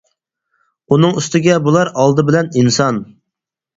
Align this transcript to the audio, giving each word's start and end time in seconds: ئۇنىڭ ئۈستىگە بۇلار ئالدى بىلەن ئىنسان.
ئۇنىڭ 0.95 1.13
ئۈستىگە 1.21 1.57
بۇلار 1.67 1.91
ئالدى 2.05 2.25
بىلەن 2.31 2.51
ئىنسان. 2.63 2.99